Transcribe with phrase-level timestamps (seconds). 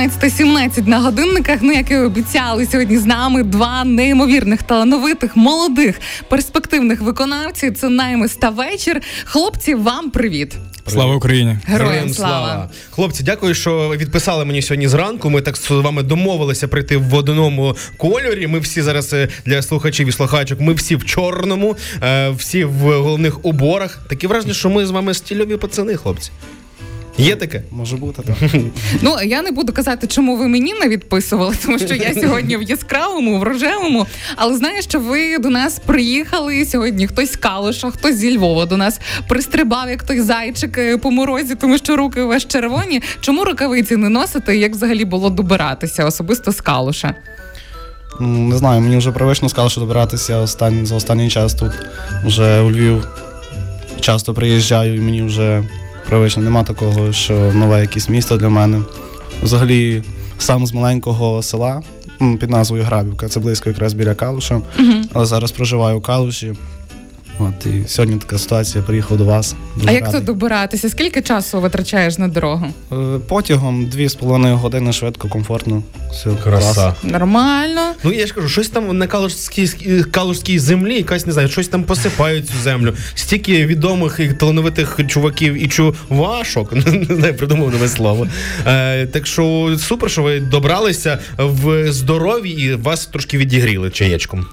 [0.00, 1.58] 17.17 на годинниках.
[1.62, 7.76] Ну, як і обіцяли, сьогодні з нами два неймовірних, талановитих, молодих, перспективних виконавців.
[7.76, 9.00] Це наймис та вечір.
[9.24, 10.56] Хлопці, вам привіт.
[10.86, 11.58] Слава Україні!
[11.66, 12.70] Героям слава!
[12.90, 15.30] Хлопці, дякую, що відписали мені сьогодні зранку.
[15.30, 18.46] Ми так з вами домовилися прийти в одному кольорі.
[18.46, 20.60] Ми всі зараз е, для слухачів і слухачок.
[20.60, 23.98] Ми всі в чорному, е, всі в головних уборах.
[24.08, 26.30] Таке враження, що ми з вами стільові пацани, хлопці.
[27.20, 27.62] Є таке?
[27.70, 28.50] Може бути, так.
[29.02, 32.62] Ну я не буду казати, чому ви мені не відписували, тому що я сьогодні в
[32.62, 34.06] яскравому, в рожевому.
[34.36, 37.06] Але знаю, що ви до нас приїхали сьогодні.
[37.06, 41.54] Хтось з Калуша, хтось зі Львова до нас пристрибав, як той зайчик е, по морозі,
[41.54, 43.02] тому що руки у вас червоні.
[43.20, 44.56] Чому рукавиці не носите?
[44.56, 47.14] і Як взагалі було добиратися особисто з Калуша?
[48.20, 51.72] Не знаю, мені вже привично сказали, що добиратися останній, за останній час тут.
[52.24, 53.08] Вже у Львів
[54.00, 55.62] часто приїжджаю, і мені вже
[56.10, 58.82] привично нема такого, що нове якесь місто для мене.
[59.42, 60.02] Взагалі,
[60.38, 61.82] сам з маленького села
[62.40, 64.60] під назвою Грабівка, це близько якраз біля Калуша.
[65.12, 66.54] Але зараз проживаю у Калуші.
[67.40, 69.54] От і сьогодні така ситуація, приїхав до вас.
[69.76, 70.20] Дуже А як радий.
[70.20, 70.88] то добиратися?
[70.90, 72.66] Скільки часу витрачаєш на дорогу?
[72.92, 72.96] Е,
[73.28, 75.82] Потягом дві з половиною години швидко, комфортно.
[76.12, 76.74] Все, Краса.
[76.74, 76.94] клас.
[77.12, 77.80] Нормально.
[78.04, 79.68] Ну я ж кажу, щось там на калужській
[80.10, 82.94] калужській землі, якась не знаю, щось там посипають цю землю.
[83.14, 86.72] Стільки відомих і талановитих чуваків і чувашок,
[87.08, 88.28] не знаю, придумав нове слово.
[88.66, 94.46] Е, так що супер, що ви добралися в здорові і вас трошки відігріли чаєчком.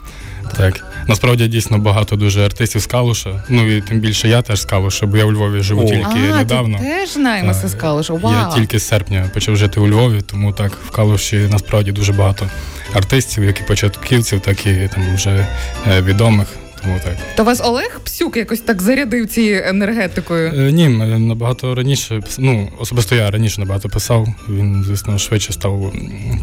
[0.57, 3.43] Так, насправді дійсно багато дуже артистів з Калуша.
[3.49, 5.85] Ну і тим більше я теж з Калуша, бо я у Львові живу О.
[5.85, 6.77] тільки а, недавно.
[6.77, 8.13] ти теж наймася з Калуша.
[8.13, 8.33] Вау.
[8.33, 12.49] Я тільки з серпня почав жити у Львові, тому так в Калуші насправді дуже багато
[12.93, 15.47] артистів, як і початківців, так і там вже
[15.87, 16.47] е, відомих.
[16.87, 17.17] Тому так.
[17.35, 20.51] То вас Олег Псюк якось так зарядив цією енергетикою?
[20.67, 20.87] Е, Ні,
[21.19, 24.27] набагато раніше ну особисто я раніше набагато писав.
[24.49, 25.93] Він, звісно, швидше став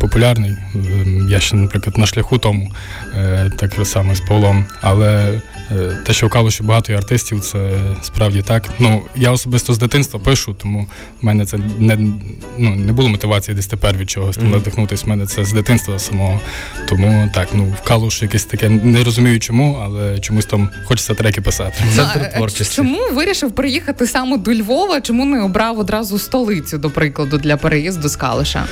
[0.00, 0.50] популярний.
[0.74, 2.72] Ем, Я ще, наприклад, на шляху тому,
[3.16, 4.64] е, так само з Павлом.
[4.80, 5.40] Але е,
[6.06, 7.70] те, що в Калуші багато є артистів, це
[8.02, 8.68] справді так.
[8.78, 10.86] Ну я особисто з дитинства пишу, тому
[11.22, 11.96] в мене це не,
[12.58, 15.06] ну, не було мотивації десь тепер від чогось там надихнутися.
[15.06, 16.40] В мене це з дитинства самого.
[16.88, 21.40] Тому так, ну в Калуші якесь таке не розумію чому, але чомусь там хочеться треки
[21.40, 21.84] писати.
[21.96, 22.76] Центр Ну, а, творчості.
[22.76, 25.00] Чому вирішив приїхати саме до Львова?
[25.00, 28.64] Чому не обрав одразу столицю, до прикладу, для переїзду з Калиша?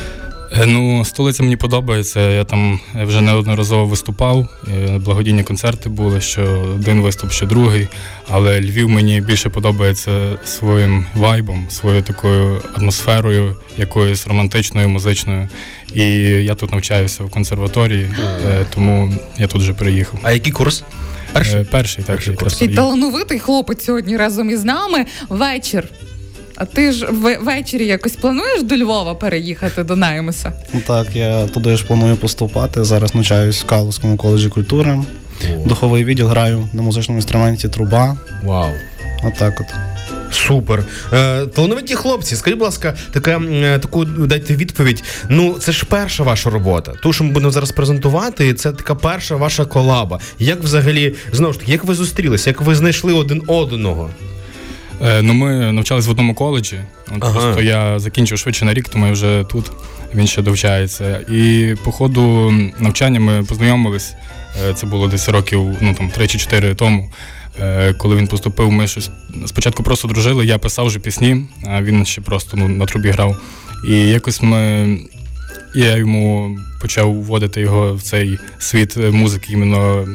[0.57, 2.21] Е, Ну, столиця мені подобається.
[2.31, 4.49] Я там вже неодноразово виступав.
[4.69, 6.43] е, Благодійні концерти були, що
[6.75, 7.89] один виступ, що другий.
[8.29, 15.49] Але Львів мені більше подобається своїм вайбом, своєю такою атмосферою, якоюсь романтичною, музичною.
[15.95, 16.03] І
[16.45, 18.11] я тут навчаюся в консерваторії,
[18.47, 20.21] е, тому я тут вже приїхав.
[20.23, 20.85] А який курс?
[21.33, 21.65] Перший?
[21.65, 22.63] Перший, так, Перший курс.
[22.63, 25.07] І талановитий хлопець сьогодні разом із нами.
[25.29, 25.85] Вечір.
[26.57, 27.07] А ти ж
[27.41, 30.53] ввечері якось плануєш до Львова переїхати до Наймиса?
[30.75, 32.85] Ну, Так, я туди ж планую поступати.
[32.85, 34.99] Зараз навчаюсь в Калузькому коледжі культури.
[35.67, 38.17] Духовий відділ граю на музичному інструменті труба.
[38.43, 38.71] Вау.
[39.25, 39.67] Отак от.
[40.35, 40.85] Супер.
[41.13, 45.03] Е, талановиті хлопці, скажіть, будь ласка, така, е, таку дайте відповідь.
[45.29, 46.93] Ну, це ж перша ваша робота.
[47.03, 50.21] Ту, що ми будемо зараз презентувати, це така перша ваша колаба.
[50.39, 54.11] Як взагалі, знову ж таки, як ви зустрілися, як ви знайшли один одного?
[55.03, 56.81] Е, Ну, ми навчались в одному коледжі.
[57.17, 57.33] От Ага.
[57.33, 59.71] Просто я закінчив швидше на рік, тому я вже тут.
[60.15, 61.21] Він ще довчається.
[61.31, 64.15] І по ходу навчання ми познайомились.
[64.69, 67.11] Е, Це було десь років ну, там, 3 чи 4 тому.
[67.61, 69.11] Е, Коли він поступив, ми щось
[69.47, 73.37] спочатку просто дружили, я писав вже пісні, а він ще просто ну, на трубі грав.
[73.89, 74.99] І якось ми.
[75.75, 80.09] Я йому почав вводити його в цей світ музики, іменно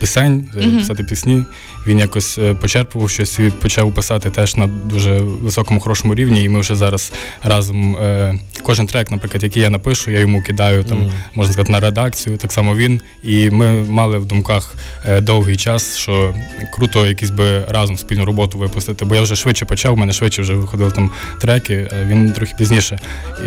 [0.00, 1.44] пісень, писати пісні.
[1.86, 6.44] Він якось е, почерпував щось і почав писати теж на дуже високому хорошому рівні.
[6.44, 7.12] І ми вже зараз
[7.42, 11.80] разом е, кожен трек, наприклад, який я напишу, я йому кидаю там, можна сказати, на
[11.80, 13.00] редакцію, так само він.
[13.22, 14.74] І ми мали в думках
[15.06, 16.34] е, довгий час, що
[16.72, 19.04] круто якісь би разом спільну роботу випустити.
[19.04, 22.98] Бо я вже швидше почав, у мене швидше вже виходили там треки, він трохи пізніше.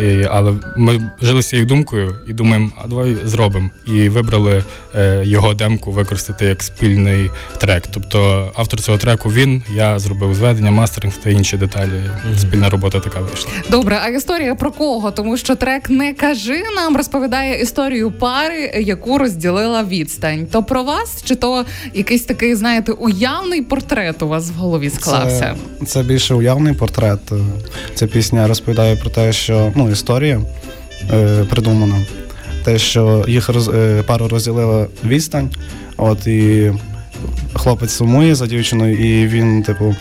[0.02, 3.70] І, але ми жили з цією думкою і думаємо, а давай зробимо.
[3.86, 4.64] І вибрали
[4.94, 7.84] е, його демку використати як спільний трек.
[7.90, 12.02] Тобто автор цього треку він, я зробив зведення, мастеринг та інші деталі.
[12.38, 13.50] Спільна робота така вийшла.
[13.70, 15.10] Добре, а історія про кого?
[15.10, 20.46] Тому що трек не кажи нам розповідає історію пари, яку розділила відстань.
[20.46, 21.64] То про вас, чи то
[21.94, 25.56] якийсь такий, знаєте, уявний портрет у вас в голові склався?
[25.80, 27.20] Це, це більше уявний портрет.
[27.94, 30.40] Ця пісня розповідає про те, що ну, історія
[31.12, 31.96] е, придумана.
[32.64, 35.50] Те, що їх роз, е, пару розділила відстань.
[35.96, 36.72] От і
[37.54, 39.96] хлопець сумує за дівчиною, і він, типу,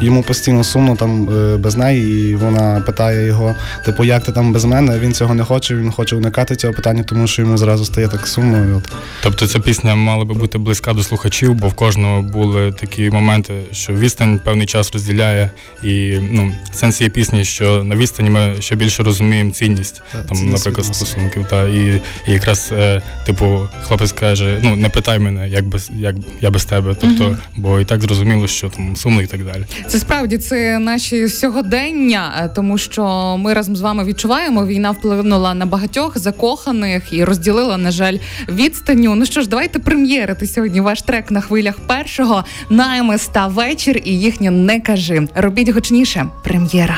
[0.00, 3.54] йому постійно сумно там е, без неї, і вона питає його,
[3.84, 4.98] типу, як ти там без мене?
[4.98, 8.26] Він цього не хоче, він хоче уникати цього питання, тому що йому зразу стає так
[8.26, 8.64] сумно.
[8.70, 8.88] І от.
[9.22, 13.54] Тобто ця пісня мала би бути близька до слухачів, бо в кожного були такі моменти,
[13.72, 15.50] що відстань певний час розділяє.
[15.82, 20.36] І ну, сенс цієї пісні, що на відстані ми ще більше розуміємо цінність, Так, там,
[20.36, 21.46] цінність наприклад, стосунків.
[21.50, 26.16] Та, і, і якраз, е, типу, хлопець каже: ну не питай мене, як без як
[26.40, 26.96] я без тебе.
[27.00, 29.64] Тобто, бо і так зрозуміло, що там сумно і так далі.
[29.86, 35.54] Це справді це наші сьогодення, е, тому що ми разом з вами відчуваємо, війна вплинула
[35.54, 39.14] на багатьох закоханих і розділила, на жаль, відстаню.
[39.14, 44.18] Ну що ж, давайте прем'єрити сьогодні ваш трек на хвилях першого наймес та вечір і
[44.18, 45.28] їхнє не кажи.
[45.34, 46.26] Робіть гучніше.
[46.44, 46.96] Прем'єра.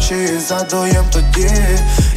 [0.00, 1.50] Далечі задуєм тоді.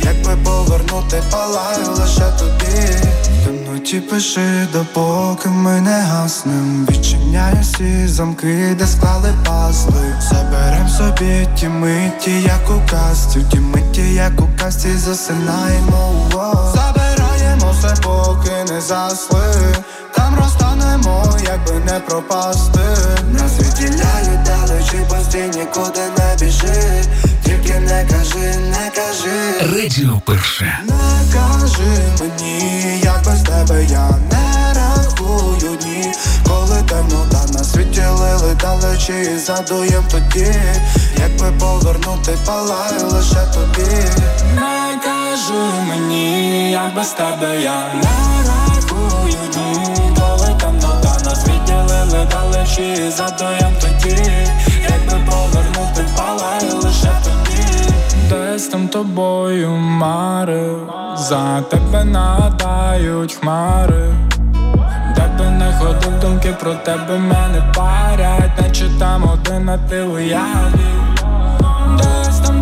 [0.03, 2.95] Якби повернути палаю лише тобі.
[3.41, 6.87] В темноті пиши, допоки ми не гаснем.
[6.89, 10.15] Відчиняю всі замки, де склали пазли.
[10.21, 16.73] Заберем собі ті миті, як у касті ті миті, як у касті засинаємо Воу.
[16.75, 19.39] Забираємо все, поки не засли.
[20.15, 22.79] Там розтанемо, якби не пропасти.
[23.31, 27.03] Нас відділяють далечі, постій нікуди не біжи
[27.53, 29.73] Тільки не кажи, не кажи.
[29.75, 30.79] Радіо перше.
[30.83, 36.11] не кажи мені, як без тебе я не рахую дні.
[36.47, 40.55] Коли темнота на світі лили далечі задуєм тоді.
[41.17, 43.91] Якби повернути палаю лише тобі.
[44.55, 50.13] Не кажи мені, як без тебе я не рахую дні.
[50.19, 54.31] Коли темнота на світі лили далечі задуєм тоді.
[54.89, 57.42] Якби повернути палаю лише тобі
[58.29, 64.13] Десь там тобою марив, за тебе надають хмари,
[65.15, 70.93] де би не ходив, думки про тебе мене парять, наче там один а ти уяві.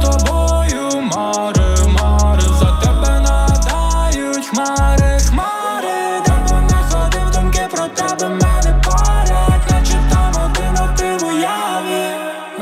[0.01, 8.81] Тобою марив, марив, за тебе надають хмари, хмари, де не ходив, думки про тебе мене
[8.85, 11.17] парять, наче там один а ти.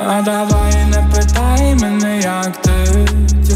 [0.08, 2.69] А давай не питай мене, як ти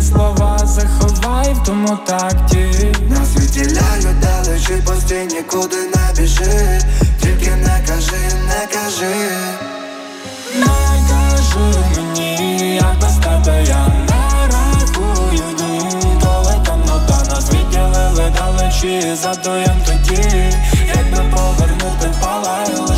[0.03, 2.93] слова заховай в тому такті.
[3.09, 6.81] Нас відділяють далечі, постій нікуди не біжи.
[7.21, 9.15] Тільки не кажи, не кажи.
[10.55, 10.65] Не
[11.09, 15.89] кажи мені, як без тебе я не рахую дні
[16.23, 20.53] Коли темнота нас відділили далечі задуєм тоді.
[20.95, 22.92] Якби повернути палаю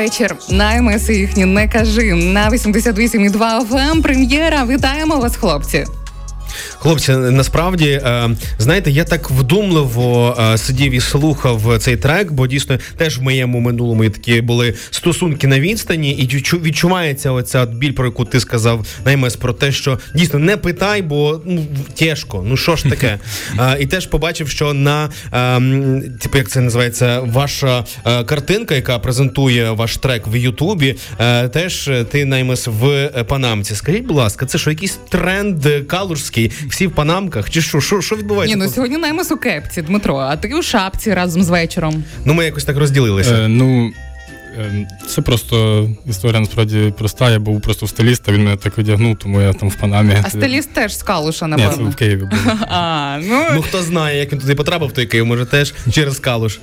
[0.00, 0.36] Вечір.
[0.50, 4.02] Наймес і їхні не кажи на 88,2 FM.
[4.02, 4.64] Прем'єра.
[4.64, 5.86] Вітаємо вас, хлопці.
[6.82, 12.78] Хлопці, насправді, е, знаєте, я так вдумливо е, сидів і слухав цей трек, бо дійсно
[12.96, 18.04] теж в моєму минулому такі були стосунки на відстані, і відчу- відчувається оця біль, про
[18.04, 22.44] яку ти сказав наймес, про те, що дійсно не питай, бо ну тяжко.
[22.46, 23.18] Ну що ж таке?
[23.60, 25.60] Е, І теж побачив, що на е,
[26.20, 31.90] типу, як це називається, ваша е, картинка, яка презентує ваш трек в Ютубі, е, теж
[32.10, 33.74] ти наймес в Панамці.
[33.74, 36.52] Скажіть, будь ласка, це що, якийсь тренд калужський?
[36.70, 37.50] Всі в панамках?
[37.50, 37.80] Чи що?
[37.80, 38.56] Що, що відбувається?
[38.56, 42.04] Ні, ну сьогодні наймес у кепці, Дмитро, а ти у шапці разом з вечором.
[42.24, 43.34] Ну, ми якось так розділилися.
[43.34, 43.92] Е, ну,
[44.58, 47.30] е, це просто історія насправді проста.
[47.30, 50.16] Я був просто в стиліста, він мене так одягнув, тому я там в Панамі.
[50.22, 51.90] А стиліст теж з калуша, Ні, це напевно.
[51.90, 52.38] в Києві був.
[52.68, 56.58] А, ну Ну хто знає, як він туди потрапив, той Київ, може теж через калуш.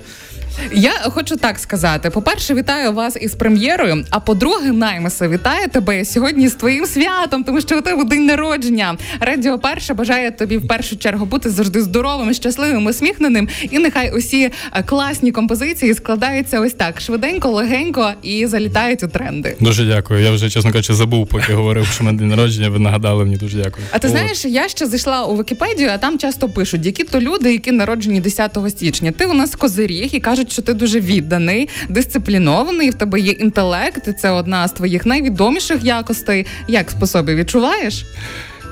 [0.74, 4.06] Я хочу так сказати: по-перше, вітаю вас із прем'єрою.
[4.10, 8.98] А по-друге, наймеса, вітаю тебе сьогодні з твоїм святом, тому що у тебе день народження.
[9.20, 13.50] Радіо перше бажає тобі в першу чергу бути завжди здоровим, щасливим, усміхненим.
[13.72, 19.56] І нехай усі е, класні композиції складаються ось так швиденько, легенько і залітають у тренди.
[19.60, 20.20] Дуже дякую.
[20.20, 22.70] Я вже, чесно кажучи, забув, поки говорив, що мене день народження.
[22.70, 23.86] Ви нагадали мені дуже дякую.
[23.92, 24.12] А ти От.
[24.12, 28.22] знаєш, я ще зайшла у Вікіпедію, а там часто пишуть, які то люди, які народжені
[28.22, 29.12] 10 січня.
[29.12, 34.08] Ти у нас козиріг і кажуть, що ти дуже відданий, дисциплінований, в тебе є інтелект,
[34.08, 36.46] і це одна з твоїх найвідоміших якостей.
[36.68, 38.06] Як способи відчуваєш?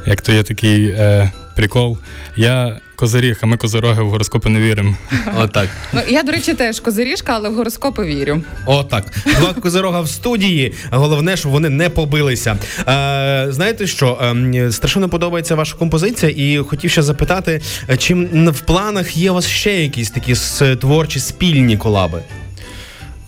[0.06, 1.98] Як то є такий е, прикол.
[2.36, 4.96] Я козиріг, а ми козироги в гороскопи не віримо.
[5.38, 5.70] Отак.
[5.94, 8.42] Ну я до речі, теж козиріжка, але в гороскопи вірю.
[8.66, 9.06] Отак.
[9.40, 10.74] Два козирога в студії.
[10.92, 12.58] Головне, щоб вони не побилися.
[12.80, 14.36] Е, знаєте що?
[14.56, 18.14] Е, страшенно подобається ваша композиція, і хотів ще запитати, е, чи
[18.50, 20.36] в планах є у вас ще якісь такі
[20.76, 22.22] творчі спільні колаби?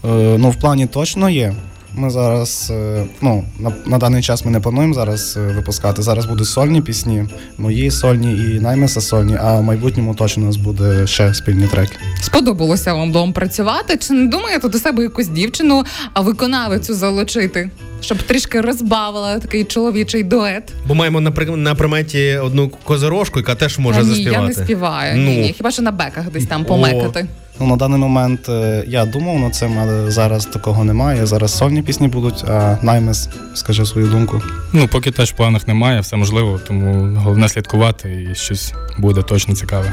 [0.06, 1.54] Е, ну, в плані точно є.
[2.00, 6.02] Ми зараз, е, ну, на, на даний час ми не плануємо зараз е, випускати.
[6.02, 7.26] Зараз будуть сольні пісні,
[7.58, 11.96] мої сольні і наймеса сольні, а в майбутньому точно у нас буде ще спільні треки.
[12.22, 13.98] Сподобалося вам вдома працювати?
[13.98, 17.70] Чи не думаєте до себе якусь дівчину, а виконавицю залучити,
[18.02, 20.64] щоб трішки розбавила такий чоловічий дует?
[20.88, 24.42] Бо маємо на, при- на приметі одну козирожку, яка теж може Та ні, заспівати.
[24.42, 25.16] я не співаю.
[25.18, 25.30] Ну.
[25.30, 27.28] Ні, ні, хіба що на беках десь там помекати.
[27.60, 31.26] Ну, на даний момент е, я думав над цим, але зараз такого немає.
[31.26, 34.42] Зараз сольні пісні будуть, а наймес скажи свою думку.
[34.74, 39.56] Ну, поки теж в планах немає, все можливо, тому головне слідкувати і щось буде точно
[39.56, 39.92] цікаве.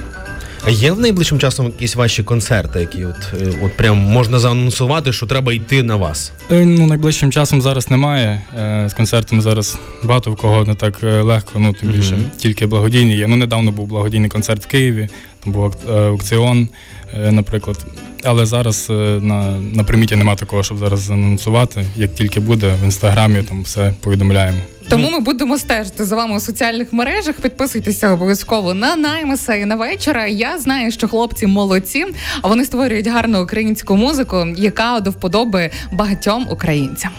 [0.67, 5.13] А є в найближчим часом якісь ваші концерти, які от, е, от прям можна заанонсувати,
[5.13, 6.33] що треба йти на вас?
[6.51, 8.43] Е, Ну, найближчим часом зараз немає.
[8.89, 13.27] З концертами зараз багато в кого не так легко, ну тим більше тільки благодійні є.
[13.27, 15.09] Ну, недавно був благодійний концерт в Києві,
[15.47, 16.69] був е, аукціон,
[17.15, 17.77] е, наприклад.
[18.25, 21.85] Але зараз е, на, на приміті немає такого, щоб зараз анонсувати.
[21.97, 24.59] Як тільки буде, в інстаграмі там все повідомляємо.
[24.89, 27.37] Тому ми будемо стежити за вами у соціальних мережах.
[27.37, 30.27] Підписуйтеся обов'язково на наймеса і на вечора.
[30.27, 32.07] Я знаю, що хлопці молодці,
[32.43, 37.11] а вони створюють гарну українську музику, яка до вподоби багатьом українцям.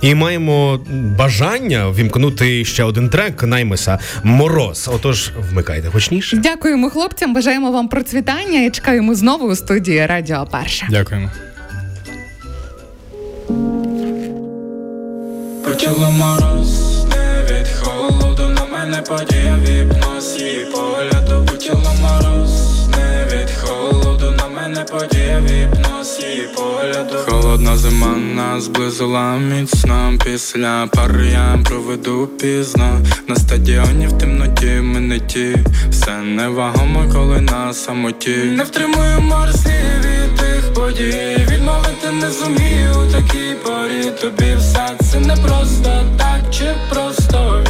[0.00, 0.80] І маємо
[1.18, 4.90] бажання вімкнути ще один трек Наймеса Мороз.
[4.94, 6.36] Отож, вмикайте гучніше.
[6.36, 10.86] Дякуємо хлопцям, бажаємо вам процвітання і чекаємо знову у студії Радіо Перша.
[10.90, 11.30] Дякуємо.
[15.64, 19.41] Почула мороз, не від холоду на мене подія
[27.26, 30.12] Холодна зима нас зблизила міцно.
[30.24, 33.00] Після пари я проведу пізно.
[33.28, 35.56] На стадіоні в темноті ми не ті.
[35.90, 38.36] Все невагомо, коли на самоті.
[38.36, 41.46] Не втримую морслі від тих подій.
[41.50, 44.10] Відмовити не зумію у такій порі.
[44.20, 47.11] Тобі все це не просто так чи просто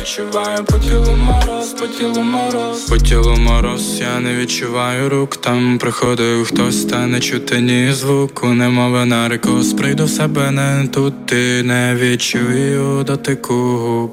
[0.03, 2.81] відчуваю по тілу мороз, по тілу мороз.
[2.89, 8.47] По тілу мороз, я не відчуваю рук Там приходив хтось, та не чути ні звуку
[8.47, 13.55] Немови на рекус, прийду в себе не тут Ти не відчую дотику.
[13.55, 14.11] Губ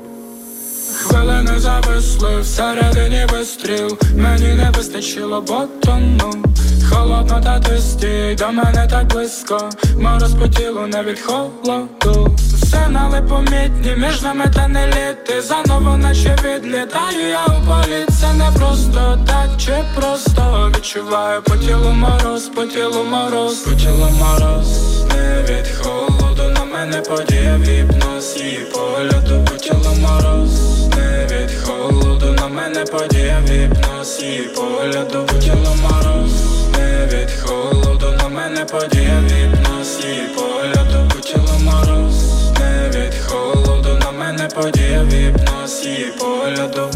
[0.96, 6.43] Хвилини зависли всередині без стріл Мені не вистачило ботону.
[6.89, 9.69] Холодно та ти стій, до мене так близько.
[10.00, 12.38] Мороз по тілу не від холоду.
[12.72, 15.41] Сигнали помітні, між нами та не літи.
[15.41, 15.78] Заново
[16.10, 20.72] наче відлітаю я у політ Це не просто так чи просто.
[20.78, 23.58] Відчуваю по тілу мороз, по тілу мороз.
[23.58, 28.38] По тілу мороз, не від холоду На мене подія віпнос.
[28.38, 30.51] Її погляду По тілу мороз,
[30.98, 34.22] не від холоду На мене подія віпнос.
[34.22, 36.32] Її погляду По тілу мороз,
[36.78, 40.06] не від холоду На мене подія віпнос.
[40.06, 42.13] Її погляду По тілу мороз,
[42.60, 46.89] не від холоду На мене подія віпнос її погляду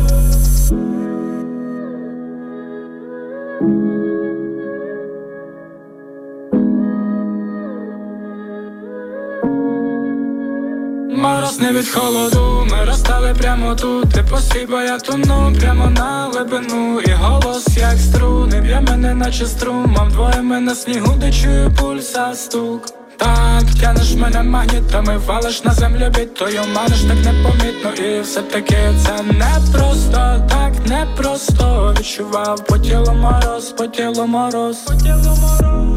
[11.17, 14.09] Мороз не від холоду, ми розстали прямо тут.
[14.13, 16.99] Ти посій, бо я тону прямо на глибину.
[16.99, 20.09] І голос, як струни, б'є мене наче струмом.
[20.09, 26.09] Двоє ми на снігу, де чую пульса стук так, тянеш мене магнітами, валиш на землю
[26.09, 32.77] бітою, маниш так непомітно, і все таки це не просто, так не просто відчував по
[32.77, 35.92] тілу мороз, по тілу мороз, по тілу мороз.